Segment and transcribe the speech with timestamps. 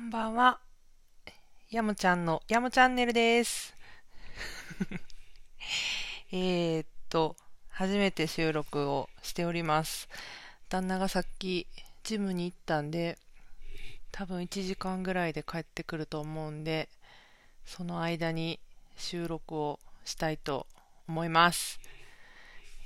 [0.00, 0.58] こんばんは。
[1.68, 3.74] やもちゃんのやもチャンネルです。
[6.32, 7.36] えっと、
[7.68, 10.08] 初めて収録をしております。
[10.70, 11.66] 旦那がさっき
[12.02, 13.18] ジムに行ったんで、
[14.10, 16.88] 多分1時間ぐらいで帰ってくると思うんで、
[17.66, 18.58] その間に
[18.96, 20.66] 収録をしたいと
[21.08, 21.78] 思います。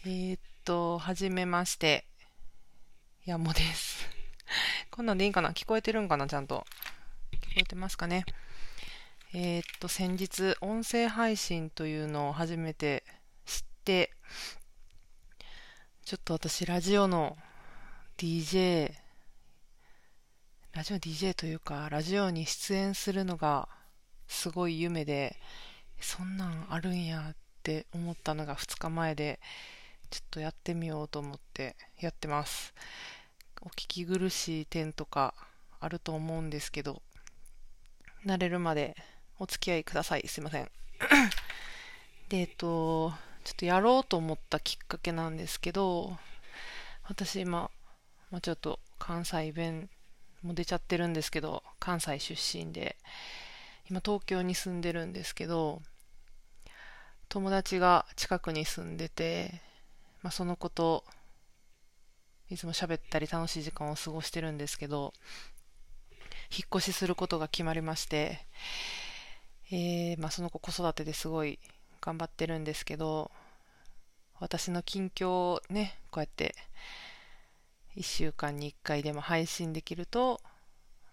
[0.04, 2.06] え、っと、はじめまして、
[3.24, 4.04] やもです。
[4.90, 5.52] こんなんでいいんかな？
[5.52, 6.26] 聞こえてるんかな？
[6.26, 6.66] ちゃんと。
[7.54, 8.24] 聞こえてますかね
[9.32, 13.04] えー、っと、先日、音声配信というのを初めて
[13.46, 14.10] 知って、
[16.04, 17.36] ちょっと私、ラジオの
[18.18, 18.92] DJ、
[20.72, 23.68] ラジオ DJ というか、ラジオに出演するのが
[24.26, 25.36] すごい夢で、
[26.00, 29.38] そんなんあるんやって思ったのが2日前で、
[30.10, 32.74] ちょっとやってみようと思ってやってます。
[33.62, 35.34] お聞き苦しい点とか
[35.78, 37.00] あると思うんですけど、
[38.24, 38.96] 慣れるまで
[39.38, 40.26] お付き合いください。
[40.28, 40.70] すいません。
[42.28, 43.12] で、えっと、
[43.44, 46.18] ちょっとやろうと思ったきっかけなんですけど、
[47.02, 47.70] 私今、
[48.30, 49.90] ま、ちょっと関西弁
[50.42, 52.96] も出ちゃってるんですけど、関西出身で、
[53.90, 55.82] 今東京に住んでるんですけど、
[57.28, 59.60] 友達が近くに住んでて、
[60.22, 61.04] まあ、その子と
[62.50, 65.12] いつも喋ったり楽しい時間を過ごしてるんですけど、
[66.56, 68.46] 引っ越しすることが決まりまして、
[69.72, 71.58] えー、まあ、その子子育てですごい
[72.00, 73.32] 頑張ってるんですけど、
[74.38, 76.54] 私の近況をね、こうやって
[77.96, 80.40] 1週間に1回でも配信できると、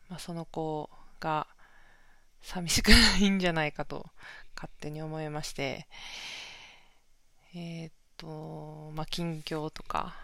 [0.10, 1.48] まあ、その子が
[2.42, 4.08] 寂しくないんじゃないかと
[4.56, 5.88] 勝手に思いまして、
[7.56, 10.16] えー、っと、まあ、近況とか、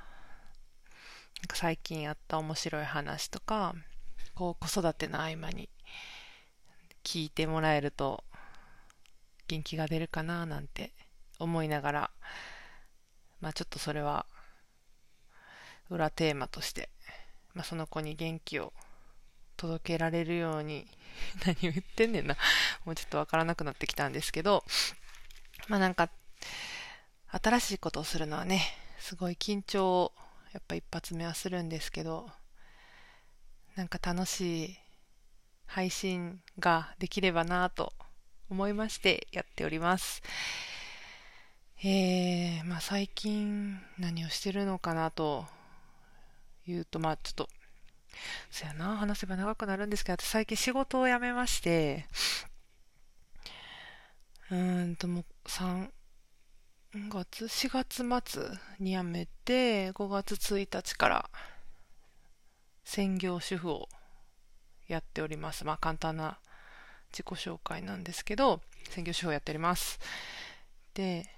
[1.42, 3.74] なんか最近あった面白い話とか、
[4.38, 5.68] こう子育ての合間に
[7.04, 8.24] 聞いてもらえると
[9.48, 10.92] 元気が出るかななんて
[11.40, 12.12] 思いながら、
[13.42, 14.28] まあちょっとそれは
[15.90, 16.90] 裏テーマとして、
[17.56, 18.74] まあその子に元気を
[19.56, 20.86] 届けられるように
[21.44, 22.38] 何を言ってんねんな。
[22.86, 24.64] もうちょっとわからなくなってきたんですけど、
[25.68, 26.12] まあなんか、
[27.32, 28.62] 新しいことをするのはね、
[29.00, 30.14] すごい緊張を
[30.54, 32.30] やっぱ一発目はするんですけど、
[33.78, 34.78] なんか楽しい
[35.68, 37.94] 配信ができればなと
[38.50, 40.24] 思いましてやっております。
[41.84, 45.46] えー、まあ最近何をしてるのかなと
[46.66, 47.50] いうと、まあちょっと、
[48.50, 52.08] そやな、話せば長くなるんですけど、私最近仕事を辞めまして、
[54.50, 55.92] うーんともう3
[57.10, 58.44] 月、4月末
[58.80, 61.30] に辞めて、5月1日から
[62.88, 63.90] 専業主婦を
[64.88, 65.66] やっております。
[65.66, 66.40] まあ簡単な
[67.12, 70.00] 自己紹介なんですけど、専業主婦をやっております。
[70.94, 71.30] で、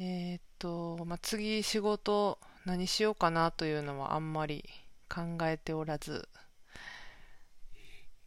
[0.00, 4.68] えー、っと、まあ、次仕事何しようかなというのはあんまり
[5.08, 6.28] 考えておらず、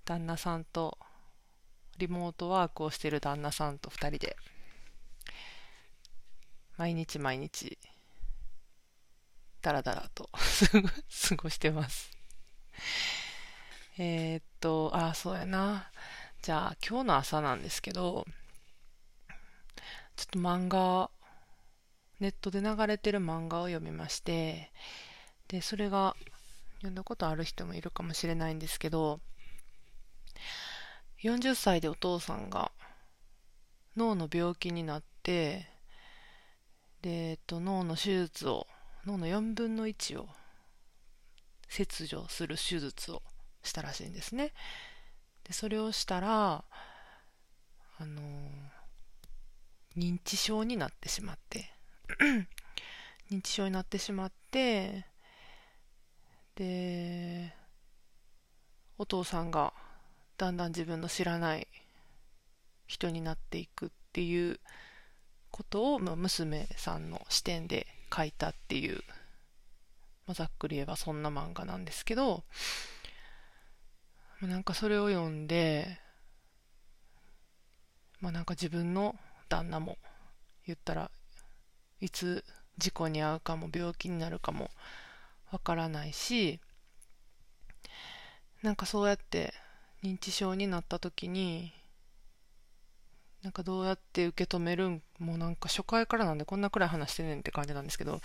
[0.06, 0.97] 旦那さんと、
[1.97, 4.38] リモートワークをしている旦那さんと2人で、
[6.78, 7.78] 毎日毎日、
[9.63, 10.29] だらだらと
[11.29, 12.12] 過ごしてます。
[13.97, 15.90] えー、っと、あ、そうやな。
[16.41, 18.25] じゃあ、今日の朝なんですけど、
[20.18, 21.09] ちょっと漫画、
[22.19, 24.74] ネットで流れてる漫画を読みまして、
[25.47, 26.18] で、それが、
[26.80, 29.22] 読んだことある人もいるかもしれないんですけど、
[31.22, 32.74] 40歳でお父さんが
[33.95, 35.69] 脳の病気になって、
[37.01, 38.68] で、えっと、脳の手術を、
[39.06, 40.28] 脳の4分の1を
[41.68, 43.22] 切除する手術を
[43.64, 44.53] したらしいんですね。
[45.44, 46.64] でそれをしたら、
[47.97, 48.22] あの
[49.96, 51.72] 認知症になってしまって
[53.30, 55.06] 認知症になってしまって
[56.56, 57.53] で
[58.97, 59.74] お父さんが
[60.38, 61.68] だんだん自分の知らない
[62.88, 64.60] 人になっていくっていう
[65.51, 68.98] ことを、まあ、娘さんの視点で書いたっていう、
[70.27, 72.44] まあ、ざっくり言えばそんな漫画なんですけど
[74.42, 76.00] なんかそれを読んで、
[78.19, 79.15] まあなんか自分の
[79.48, 79.98] 旦那も
[80.68, 81.12] 言ったら
[82.01, 82.44] いつ
[82.77, 84.69] 事故に遭うかも病気になるかも
[85.51, 86.60] わからないし
[88.62, 89.54] なんかそうやって
[90.04, 91.71] 認知症になった時に
[93.44, 98.22] なんかどうやって受け止めるんもうなんか初回からなんでこんなくらい話してねんって感じなんですけどどう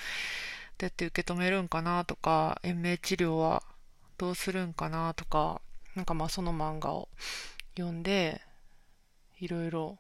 [0.85, 3.63] やって受け止めるんかなとか延命治療は
[4.17, 5.61] どうするんかなとか
[5.97, 7.09] なんかまあその漫画を
[7.77, 8.41] 読んで、
[9.41, 9.99] いろいろ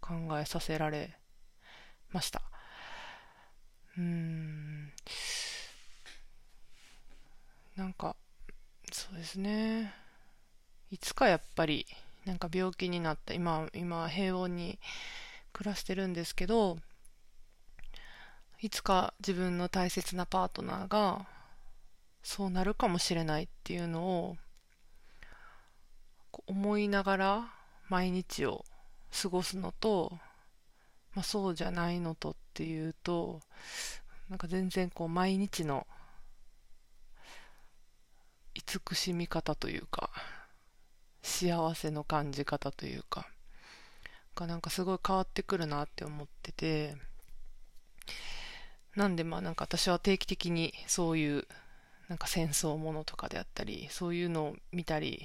[0.00, 1.18] 考えさせられ
[2.12, 2.42] ました。
[3.96, 4.92] うーん。
[7.76, 8.16] なんか、
[8.92, 9.92] そうですね。
[10.90, 11.86] いつかやっぱり、
[12.24, 14.78] なんか病気になった、今、今平穏に
[15.52, 16.78] 暮らしてるんですけど、
[18.60, 21.26] いつか自分の大切なパートナーが
[22.22, 24.36] そうなるかもしれないっていうのを
[26.46, 27.52] 思いながら
[27.90, 28.64] 毎日を
[29.22, 30.18] 過ごすのと、
[31.14, 33.40] まあ、そうじゃないのとっていうと
[34.30, 35.86] なんか全然こう毎日の
[38.54, 40.10] 慈しみ方というか
[41.24, 43.26] 幸せの感じ方というか
[44.36, 46.96] がなんかすごい変わってくるなって思ってて
[48.94, 51.46] なんでまあなんか私は定期的にそういう
[52.08, 55.24] なんか戦争ものとかであったりそういうのを見たり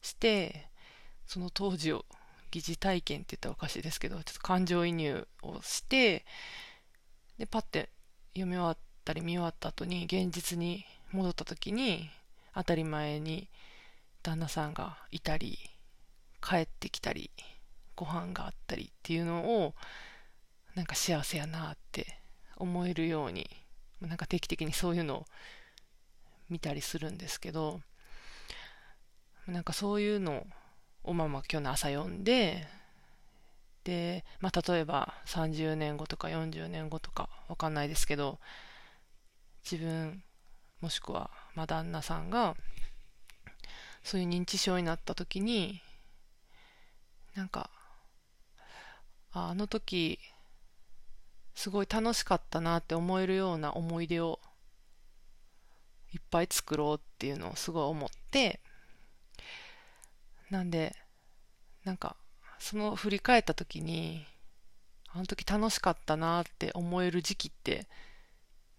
[0.00, 0.68] して
[1.26, 2.04] その当時を
[2.52, 6.24] 疑似体験って言ったらおかしいですけどちょっと感情移入をして
[7.38, 7.90] でパッて
[8.34, 12.08] 読み終わったり見終わった後に現実に戻った時に
[12.54, 13.48] 当たり前に
[14.24, 15.58] 旦那さんがいたり
[16.42, 17.30] 帰ってきたり
[17.94, 19.74] ご飯があったりっていうのを
[20.74, 22.18] なんか幸せやなって
[22.56, 23.48] 思えるように
[24.00, 25.24] なんか定期的にそういうのを
[26.48, 27.80] 見たりするんですけど
[29.46, 30.46] なんかそういうの
[31.04, 32.66] をまあま今日の朝読んで
[33.84, 38.38] で、まあ、例えば30年後とか40年後とかわかんないですけど
[39.70, 40.22] 自分
[40.80, 42.56] もしくはまあ旦那さんが
[44.04, 45.80] そういう認知症になった時に
[47.34, 47.70] なんか
[49.32, 50.20] あの時
[51.54, 54.38] すごい楽しかったなって思えるような思い出を
[56.12, 58.60] いっぱい作ろうっていうのをすごい思って
[60.50, 60.94] なんで
[61.84, 62.16] なんか
[62.58, 64.24] その振り返った時に
[65.12, 67.88] あの時楽しかったなって思える時期って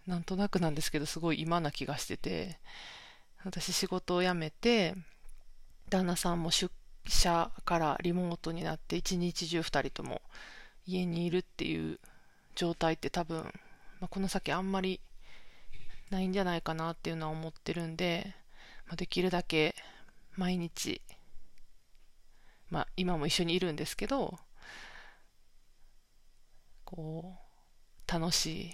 [0.05, 2.59] なんとなくなんですけどすごい今な気がしてて
[3.43, 4.95] 私仕事を辞めて
[5.89, 6.73] 旦那さんも出
[7.07, 10.21] 社からリモートになって一日中2人とも
[10.85, 11.99] 家にいるっていう
[12.55, 13.43] 状態って多分、
[13.99, 14.99] まあ、この先あんまり
[16.09, 18.35] ないんじゃないかなっていうのは思ってるんで、
[18.87, 19.75] まあ、できるだけ
[20.35, 21.01] 毎日、
[22.69, 24.37] まあ、今も一緒にいるんですけど
[26.83, 27.35] こ
[28.07, 28.71] う楽し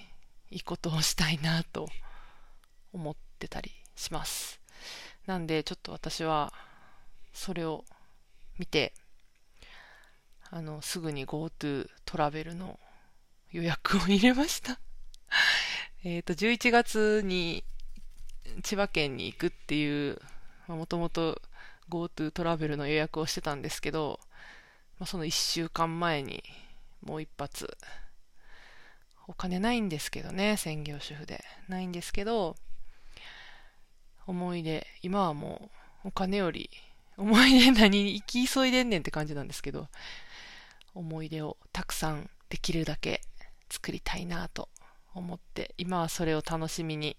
[0.49, 1.87] いことをしたいなと
[2.91, 4.59] 思ってたりします。
[5.25, 6.51] なんでちょっと私は
[7.33, 7.85] それを
[8.57, 8.93] 見て
[10.49, 12.79] あのすぐに GoTo トラベルの
[13.51, 14.79] 予約を入れました
[16.03, 17.63] えっと、11月に
[18.63, 20.19] 千葉県に行くっていう、
[20.67, 21.41] もともと
[21.89, 24.19] GoTo トラベルの予約をしてたんですけど、
[24.99, 26.43] まあ、その1週間前に
[27.01, 27.77] もう一発、
[29.27, 31.43] お金ないんですけどね、専業主婦で。
[31.67, 32.55] ないんですけど、
[34.27, 35.71] 思い出、今はも
[36.03, 36.69] うお金より、
[37.17, 39.87] 思い出何に行き急いでんねんって感じなんですけど、
[40.93, 43.21] 思い出をたくさんできるだけ
[43.69, 44.69] 作りたいなと
[45.13, 47.15] 思って今はそれを楽しみに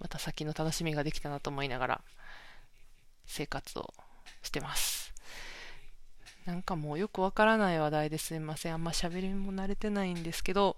[0.00, 2.00] また先の楽しみができたなと思いながら
[3.26, 3.94] 生活を
[4.42, 5.12] してます。
[6.44, 8.34] なんかもうよくわからない話題です。
[8.34, 8.74] いません。
[8.74, 10.76] あんま喋りも慣れてないんですけど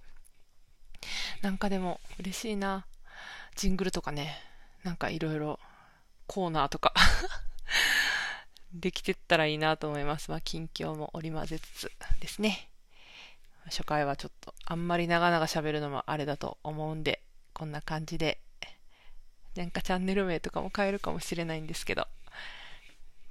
[1.43, 2.87] なんかでも嬉しいな。
[3.57, 4.37] ジングルとかね
[4.85, 5.59] なんかいろいろ
[6.27, 6.95] コーナーとか。
[8.73, 10.31] できてったらいいなと思います。
[10.31, 12.69] まあ、近況も織り交ぜつつですね。
[13.67, 17.23] 初回はちょっとあんまり長々喋るのもあれだと思うんで、
[17.53, 18.41] こんな感じで、
[19.57, 22.07] なんかチャンネル名とかも変えるかもしれないんですけど、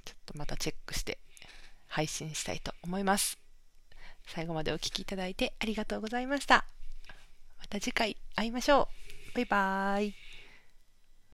[0.04, 1.18] ちょっとまたチェックして
[1.86, 3.38] 配信したいと思います。
[4.26, 6.64] 最後までお聴きいただいてありがとうございました。
[7.58, 8.88] また次回会いましょ
[9.32, 9.34] う。
[9.34, 10.27] バイバーイ。